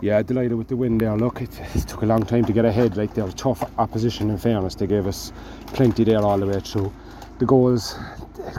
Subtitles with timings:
[0.00, 1.16] Yeah, delighted with the win there.
[1.16, 2.96] Look, it, it took a long time to get ahead.
[2.96, 4.76] Like, they were tough opposition, in fairness.
[4.76, 5.32] They gave us
[5.68, 6.92] plenty there all the way through
[7.38, 7.96] the goals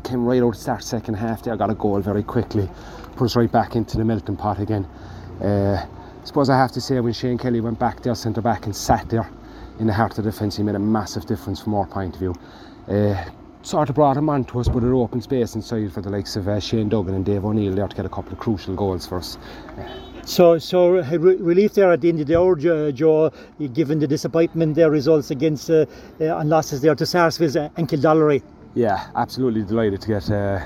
[0.03, 2.69] came right out of start second half there got a goal very quickly
[3.15, 4.85] put us right back into the melting pot again
[5.41, 5.85] uh,
[6.21, 8.75] I suppose I have to say when Shane Kelly went back there centre back and
[8.75, 9.29] sat there
[9.79, 12.19] in the heart of the defence he made a massive difference from our point of
[12.19, 12.35] view
[12.87, 13.25] uh,
[13.61, 16.35] sort of brought him on to us but it opened space inside for the likes
[16.35, 19.05] of uh, Shane Duggan and Dave O'Neill there to get a couple of crucial goals
[19.05, 19.37] for us
[20.29, 23.31] so, so re- relief there at the end of the hour, Joe,
[23.73, 25.85] given the disappointment their results against uh,
[26.21, 28.41] uh, and losses there to Sarsfields and Kildorrery
[28.75, 30.65] yeah, absolutely delighted to get uh,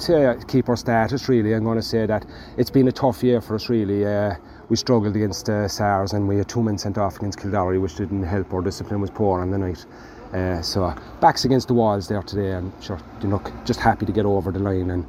[0.00, 1.28] to keep our status.
[1.28, 2.24] Really, I'm going to say that
[2.56, 3.68] it's been a tough year for us.
[3.68, 4.34] Really, uh,
[4.68, 7.96] we struggled against uh, SARS and we had two men sent off against Kildare, which
[7.96, 8.52] didn't help.
[8.52, 9.84] Our discipline was poor on the night.
[10.32, 14.12] Uh, so backs against the walls there today, and sure, you know, just happy to
[14.12, 15.06] get over the line and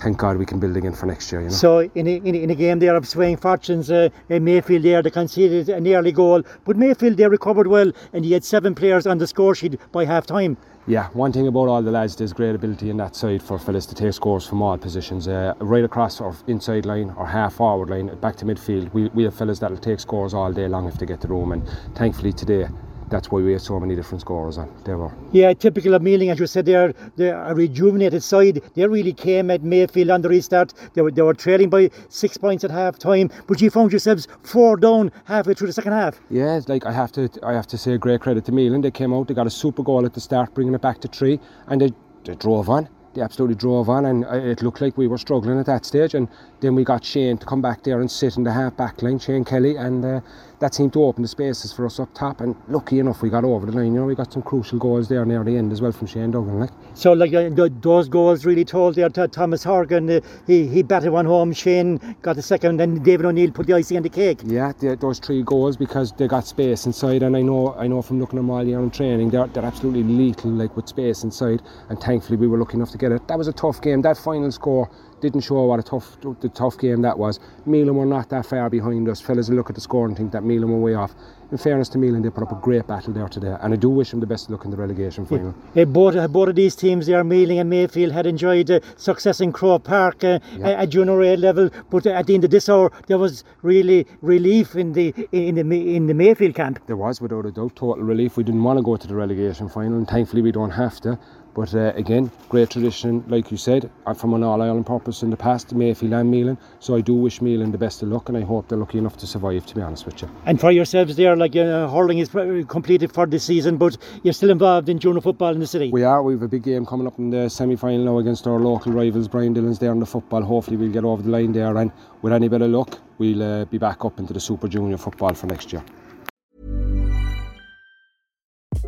[0.00, 1.42] thank God we can build again for next year.
[1.42, 1.54] You know?
[1.54, 5.02] So in a, in a, in a game there of swaying fortunes, uh, Mayfield there
[5.02, 9.06] they conceded an early goal, but Mayfield they recovered well, and he had seven players
[9.06, 10.56] on the score sheet by half time.
[10.86, 13.86] Yeah, one thing about all the lads, there's great ability in that side for fellas
[13.86, 17.90] to take scores from all positions, uh, right across our inside line or half forward
[17.90, 18.92] line, back to midfield.
[18.94, 21.52] We, we have fellas that'll take scores all day long if they get the room,
[21.52, 22.68] and thankfully today
[23.10, 24.72] that's why we had so many different scorers on.
[24.84, 25.12] They were.
[25.32, 28.62] Yeah, typical of Meelin, as you said, they're, they're a rejuvenated side.
[28.74, 30.72] They really came at Mayfield on the restart.
[30.94, 34.28] They were, they were trailing by six points at half time, but you found yourselves
[34.42, 36.20] four down halfway through the second half.
[36.30, 38.82] Yeah, like I have to, I have to say great credit to Meelin.
[38.82, 41.08] They came out, they got a super goal at the start, bringing it back to
[41.08, 41.92] three, and they,
[42.24, 45.66] they drove on they absolutely drove on and it looked like we were struggling at
[45.66, 46.28] that stage and
[46.60, 49.18] then we got Shane to come back there and sit in the half back line
[49.18, 50.20] Shane Kelly and uh,
[50.60, 53.44] that seemed to open the spaces for us up top and lucky enough we got
[53.44, 53.94] over the line.
[53.94, 56.30] You know we got some crucial goals there near the end as well from Shane
[56.30, 56.70] Duggan like.
[56.94, 57.50] So like uh,
[57.80, 61.98] those goals really told there to Thomas Horgan uh, he, he batted one home Shane
[62.22, 64.40] got the second and David O'Neill put the icing on the cake.
[64.44, 68.20] Yeah those three goals because they got space inside and I know I know from
[68.20, 72.36] looking at year in training they're, they're absolutely lethal like with space inside and thankfully
[72.36, 73.26] we were lucky enough to get it.
[73.28, 74.02] That was a tough game.
[74.02, 77.38] That final score didn't show what a tough the tough game that was.
[77.66, 79.20] Meelin were not that far behind us.
[79.20, 81.14] Fellas look at the score and think that Meelin were way off.
[81.52, 83.90] In fairness to Meelin, they put up a great battle there today, and I do
[83.90, 85.52] wish them the best of luck in the relegation final.
[85.74, 89.52] Yeah, both, both of these teams there, Meelin and Mayfield, had enjoyed uh, success in
[89.52, 90.68] Croke Park uh, yeah.
[90.68, 94.76] at junior A level, but at the end of this hour, there was really relief
[94.76, 96.78] in the in the in the Mayfield camp.
[96.86, 98.36] There was, without a doubt, total relief.
[98.36, 101.18] We didn't want to go to the relegation final, and thankfully we don't have to.
[101.54, 105.30] But uh, again, great tradition, like you said, uh, from an All Ireland purpose in
[105.30, 106.56] the past, Mayfield and Meelin.
[106.78, 109.16] So I do wish Meelin the best of luck, and I hope they're lucky enough
[109.18, 109.66] to survive.
[109.66, 110.30] To be honest with you.
[110.46, 112.28] And for yourselves, there, like uh, hurling is
[112.68, 115.90] completed for this season, but you're still involved in junior football in the city.
[115.90, 116.22] We are.
[116.22, 119.28] We have a big game coming up in the semi-final now against our local rivals,
[119.28, 120.42] Brian Dillon's there in the football.
[120.42, 121.90] Hopefully, we'll get over the line there, and
[122.22, 125.34] with any bit of luck, we'll uh, be back up into the Super Junior football
[125.34, 125.82] for next year.